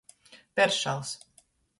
Peršals. 0.59 1.11